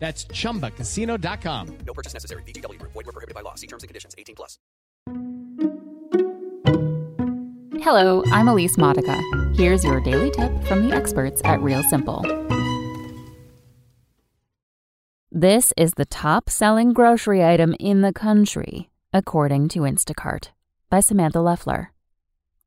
That's 0.00 0.24
chumbacasino.com. 0.24 1.78
No 1.86 1.92
purchase 1.94 2.14
necessary. 2.14 2.42
VGW 2.42 2.78
Group. 2.80 2.92
Void 2.92 3.06
were 3.06 3.12
prohibited 3.12 3.34
by 3.34 3.42
law. 3.42 3.54
See 3.54 3.68
terms 3.68 3.84
and 3.84 3.88
conditions. 3.88 4.14
18 4.18 4.34
plus. 4.34 4.58
Hello, 7.84 8.22
I'm 8.32 8.48
Elise 8.48 8.76
Modica. 8.76 9.22
Here's 9.54 9.84
your 9.84 10.00
daily 10.00 10.30
tip 10.30 10.52
from 10.64 10.86
the 10.86 10.94
experts 10.94 11.40
at 11.44 11.62
Real 11.62 11.82
Simple. 11.84 12.24
This 15.32 15.72
is 15.76 15.92
the 15.92 16.04
top 16.06 16.50
selling 16.50 16.92
grocery 16.92 17.44
item 17.44 17.74
in 17.78 18.02
the 18.02 18.12
country, 18.12 18.90
according 19.12 19.68
to 19.68 19.80
Instacart, 19.80 20.48
by 20.90 21.00
Samantha 21.00 21.40
Leffler. 21.40 21.92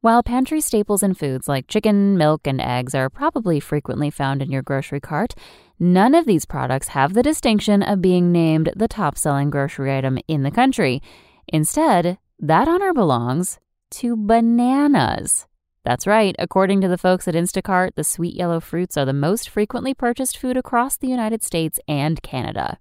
While 0.03 0.21
pantry 0.21 0.59
staples 0.59 1.02
and 1.02 1.17
foods 1.17 1.48
like 1.48 1.70
chicken, 1.70 2.17
milk, 2.17 2.45
and 2.45 2.59
eggs 2.59 2.93
are 2.93 3.09
probably 3.09 3.62
frequently 3.62 4.09
found 4.09 4.41
in 4.41 4.52
your 4.52 4.62
grocery 4.62 4.99
cart, 4.99 5.34
none 5.79 6.13
of 6.13 6.26
these 6.26 6.43
products 6.43 6.89
have 6.89 7.13
the 7.13 7.23
distinction 7.23 7.81
of 7.81 8.02
being 8.02 8.29
named 8.29 8.70
the 8.76 8.89
top 8.89 9.17
selling 9.17 9.49
grocery 9.49 9.98
item 9.98 10.20
in 10.27 10.43
the 10.43 10.52
country. 10.52 11.02
Instead, 11.48 12.17
that 12.38 12.67
honor 12.67 12.91
belongs 12.91 13.62
to 13.91 14.17
bananas. 14.17 15.48
That's 15.85 16.05
right, 16.05 16.35
according 16.37 16.81
to 16.81 16.90
the 16.90 16.98
folks 16.98 17.26
at 17.29 17.34
Instacart, 17.34 17.96
the 17.96 18.04
sweet 18.04 18.35
yellow 18.35 18.59
fruits 18.59 18.98
are 18.98 19.05
the 19.05 19.13
most 19.13 19.48
frequently 19.48 19.93
purchased 19.93 20.37
food 20.37 20.57
across 20.57 20.98
the 20.98 21.07
United 21.07 21.43
States 21.43 21.79
and 21.87 22.21
Canada. 22.21 22.77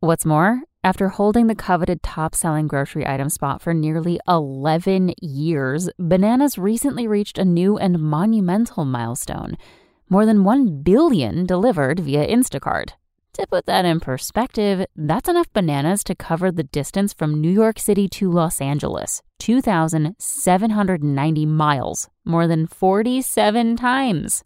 What's 0.00 0.24
more, 0.24 0.62
after 0.84 1.08
holding 1.08 1.46
the 1.46 1.54
coveted 1.54 2.02
top 2.02 2.34
selling 2.34 2.66
grocery 2.66 3.06
item 3.06 3.28
spot 3.28 3.62
for 3.62 3.72
nearly 3.72 4.18
11 4.26 5.14
years, 5.20 5.88
bananas 5.98 6.58
recently 6.58 7.06
reached 7.06 7.38
a 7.38 7.44
new 7.44 7.78
and 7.78 8.00
monumental 8.00 8.84
milestone 8.84 9.56
more 10.08 10.26
than 10.26 10.42
1 10.44 10.82
billion 10.82 11.46
delivered 11.46 12.00
via 12.00 12.26
Instacart. 12.26 12.90
To 13.34 13.46
put 13.46 13.64
that 13.64 13.86
in 13.86 13.98
perspective, 13.98 14.84
that's 14.94 15.28
enough 15.28 15.50
bananas 15.54 16.04
to 16.04 16.14
cover 16.14 16.52
the 16.52 16.64
distance 16.64 17.14
from 17.14 17.40
New 17.40 17.50
York 17.50 17.78
City 17.78 18.06
to 18.08 18.30
Los 18.30 18.60
Angeles 18.60 19.22
2,790 19.38 21.46
miles, 21.46 22.10
more 22.26 22.46
than 22.46 22.66
47 22.66 23.76
times. 23.76 24.44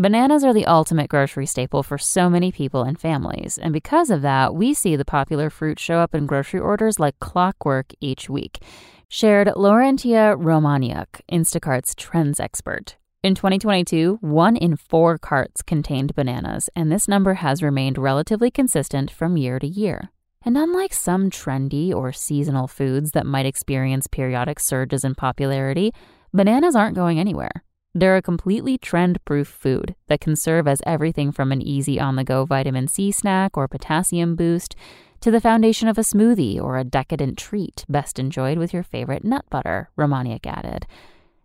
Bananas 0.00 0.44
are 0.44 0.54
the 0.54 0.66
ultimate 0.66 1.08
grocery 1.08 1.44
staple 1.44 1.82
for 1.82 1.98
so 1.98 2.30
many 2.30 2.52
people 2.52 2.84
and 2.84 3.00
families, 3.00 3.58
and 3.58 3.72
because 3.72 4.10
of 4.10 4.22
that, 4.22 4.54
we 4.54 4.72
see 4.72 4.94
the 4.94 5.04
popular 5.04 5.50
fruit 5.50 5.80
show 5.80 5.98
up 5.98 6.14
in 6.14 6.24
grocery 6.24 6.60
orders 6.60 7.00
like 7.00 7.18
clockwork 7.18 7.92
each 8.00 8.30
week, 8.30 8.62
shared 9.08 9.48
Laurentia 9.56 10.36
Romaniuk, 10.38 11.20
Instacart's 11.32 11.96
trends 11.96 12.38
expert. 12.38 12.96
In 13.24 13.34
2022, 13.34 14.18
one 14.20 14.56
in 14.56 14.76
four 14.76 15.18
carts 15.18 15.62
contained 15.62 16.14
bananas, 16.14 16.70
and 16.76 16.92
this 16.92 17.08
number 17.08 17.34
has 17.34 17.60
remained 17.60 17.98
relatively 17.98 18.52
consistent 18.52 19.10
from 19.10 19.36
year 19.36 19.58
to 19.58 19.66
year. 19.66 20.12
And 20.44 20.56
unlike 20.56 20.92
some 20.92 21.28
trendy 21.28 21.92
or 21.92 22.12
seasonal 22.12 22.68
foods 22.68 23.10
that 23.10 23.26
might 23.26 23.46
experience 23.46 24.06
periodic 24.06 24.60
surges 24.60 25.02
in 25.02 25.16
popularity, 25.16 25.92
bananas 26.32 26.76
aren't 26.76 26.94
going 26.94 27.18
anywhere. 27.18 27.64
They're 27.94 28.16
a 28.16 28.22
completely 28.22 28.78
trend 28.78 29.24
proof 29.24 29.48
food 29.48 29.94
that 30.08 30.20
can 30.20 30.36
serve 30.36 30.68
as 30.68 30.82
everything 30.86 31.32
from 31.32 31.52
an 31.52 31.62
easy 31.62 31.98
on 31.98 32.16
the 32.16 32.24
go 32.24 32.44
vitamin 32.44 32.86
C 32.88 33.10
snack 33.10 33.56
or 33.56 33.66
potassium 33.66 34.36
boost 34.36 34.76
to 35.20 35.30
the 35.30 35.40
foundation 35.40 35.88
of 35.88 35.98
a 35.98 36.02
smoothie 36.02 36.60
or 36.62 36.76
a 36.76 36.84
decadent 36.84 37.38
treat 37.38 37.84
best 37.88 38.18
enjoyed 38.18 38.58
with 38.58 38.72
your 38.72 38.82
favorite 38.82 39.24
nut 39.24 39.44
butter, 39.50 39.90
Romaniuk 39.98 40.46
added. 40.46 40.86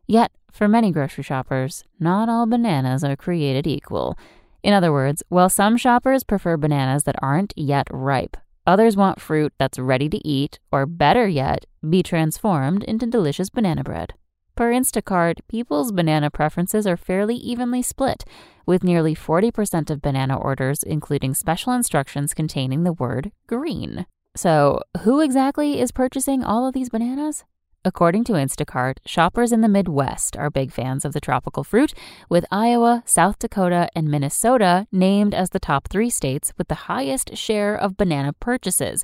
Yet, 0.05 0.31
for 0.51 0.67
many 0.67 0.91
grocery 0.91 1.23
shoppers, 1.23 1.83
not 1.99 2.29
all 2.29 2.45
bananas 2.45 3.03
are 3.03 3.15
created 3.15 3.65
equal. 3.65 4.17
In 4.61 4.73
other 4.73 4.91
words, 4.91 5.23
while 5.29 5.49
some 5.49 5.75
shoppers 5.77 6.23
prefer 6.23 6.57
bananas 6.57 7.03
that 7.05 7.15
aren't 7.21 7.53
yet 7.57 7.87
ripe, 7.89 8.37
others 8.67 8.95
want 8.95 9.19
fruit 9.19 9.53
that's 9.57 9.79
ready 9.79 10.07
to 10.09 10.27
eat, 10.27 10.59
or 10.71 10.85
better 10.85 11.27
yet, 11.27 11.65
be 11.89 12.03
transformed 12.03 12.83
into 12.83 13.07
delicious 13.07 13.49
banana 13.49 13.83
bread. 13.83 14.13
Per 14.55 14.71
Instacart, 14.71 15.39
people's 15.47 15.91
banana 15.91 16.29
preferences 16.29 16.85
are 16.85 16.95
fairly 16.95 17.35
evenly 17.35 17.81
split, 17.81 18.23
with 18.67 18.83
nearly 18.83 19.15
40% 19.15 19.89
of 19.89 19.99
banana 19.99 20.37
orders 20.37 20.83
including 20.83 21.33
special 21.33 21.73
instructions 21.73 22.35
containing 22.35 22.83
the 22.83 22.93
word 22.93 23.31
green. 23.47 24.05
So, 24.35 24.79
who 25.01 25.21
exactly 25.21 25.79
is 25.79 25.91
purchasing 25.91 26.43
all 26.43 26.67
of 26.67 26.75
these 26.75 26.89
bananas? 26.89 27.45
According 27.83 28.25
to 28.25 28.33
Instacart, 28.33 28.97
shoppers 29.07 29.51
in 29.51 29.61
the 29.61 29.67
Midwest 29.67 30.37
are 30.37 30.51
big 30.51 30.71
fans 30.71 31.03
of 31.03 31.13
the 31.13 31.19
tropical 31.19 31.63
fruit, 31.63 31.93
with 32.29 32.45
Iowa, 32.51 33.01
South 33.07 33.39
Dakota, 33.39 33.89
and 33.95 34.07
Minnesota 34.07 34.85
named 34.91 35.33
as 35.33 35.49
the 35.49 35.59
top 35.59 35.87
three 35.89 36.11
states 36.11 36.53
with 36.59 36.67
the 36.67 36.85
highest 36.85 37.35
share 37.35 37.75
of 37.75 37.97
banana 37.97 38.33
purchases. 38.33 39.03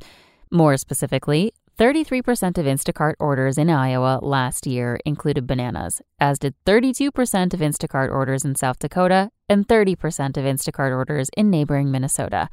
More 0.51 0.77
specifically, 0.77 1.53
33% 1.79 2.57
of 2.57 2.65
Instacart 2.65 3.13
orders 3.21 3.57
in 3.57 3.69
Iowa 3.69 4.19
last 4.21 4.67
year 4.67 4.99
included 5.05 5.47
bananas, 5.47 6.01
as 6.19 6.37
did 6.37 6.53
32% 6.65 7.07
of 7.53 7.61
Instacart 7.61 8.11
orders 8.11 8.43
in 8.43 8.55
South 8.55 8.79
Dakota 8.79 9.31
and 9.47 9.65
30% 9.65 9.93
of 10.35 10.43
Instacart 10.43 10.93
orders 10.93 11.29
in 11.37 11.49
neighboring 11.49 11.89
Minnesota. 11.89 12.49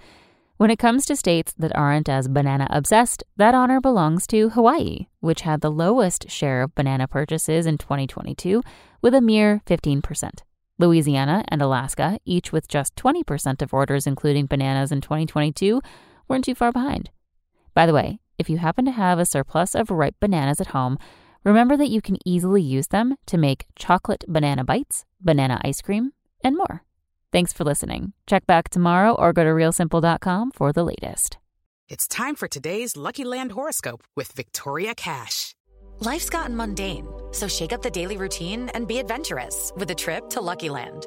When 0.59 0.71
it 0.71 0.79
comes 0.79 1.05
to 1.07 1.17
states 1.17 1.53
that 1.59 1.75
aren't 1.75 2.09
as 2.09 2.29
banana 2.29 2.69
obsessed, 2.71 3.25
that 3.37 3.53
honor 3.53 3.81
belongs 3.81 4.29
to 4.29 4.51
Hawaii, 4.51 5.09
which 5.19 5.41
had 5.41 5.61
the 5.61 5.73
lowest 5.73 6.31
share 6.31 6.63
of 6.63 6.77
banana 6.77 7.09
purchases 7.09 7.67
in 7.67 7.79
2022 7.79 8.63
with 9.03 9.13
a 9.13 9.21
mere 9.21 9.61
15%. 9.67 10.31
Louisiana 10.79 11.45
and 11.49 11.61
Alaska, 11.61 12.21
each 12.25 12.53
with 12.53 12.69
just 12.69 12.95
20% 12.95 13.61
of 13.61 13.75
orders 13.75 14.07
including 14.07 14.47
bananas 14.47 14.93
in 14.93 15.01
2022, 15.01 15.83
weren't 16.29 16.45
too 16.45 16.55
far 16.55 16.71
behind. 16.71 17.11
By 17.75 17.87
the 17.87 17.93
way, 17.93 18.21
if 18.39 18.51
you 18.51 18.59
happen 18.59 18.85
to 18.85 18.91
have 18.91 19.19
a 19.19 19.27
surplus 19.27 19.75
of 19.75 19.91
ripe 19.91 20.17
bananas 20.21 20.61
at 20.61 20.69
home, 20.69 20.99
remember 21.45 21.77
that 21.77 21.91
you 21.91 22.01
can 22.01 22.19
easily 22.25 22.63
use 22.63 22.89
them 22.89 23.17
to 23.27 23.39
make 23.39 23.67
chocolate 23.77 24.25
banana 24.29 24.65
bites, 24.65 25.05
banana 25.21 25.61
ice 25.65 25.81
cream, 25.81 26.13
and 26.43 26.57
more. 26.57 26.83
Thanks 27.33 27.53
for 27.53 27.65
listening. 27.65 28.13
Check 28.27 28.47
back 28.47 28.69
tomorrow 28.69 29.13
or 29.13 29.33
go 29.33 29.45
to 29.45 29.51
realsimple.com 29.51 30.53
for 30.53 30.73
the 30.73 30.85
latest. 30.85 31.39
It's 31.89 32.09
time 32.09 32.35
for 32.35 32.49
today's 32.49 32.97
Lucky 32.97 33.25
Land 33.25 33.53
horoscope 33.53 34.03
with 34.17 34.33
Victoria 34.33 34.95
Cash. 34.95 35.55
Life's 36.01 36.29
gotten 36.29 36.57
mundane, 36.57 37.07
so 37.31 37.49
shake 37.49 37.73
up 37.73 37.83
the 37.83 37.91
daily 37.91 38.17
routine 38.17 38.69
and 38.71 38.89
be 38.89 38.99
adventurous 38.99 39.73
with 39.77 39.91
a 39.91 39.95
trip 39.95 40.29
to 40.31 40.41
Lucky 40.41 40.69
Land. 40.69 41.07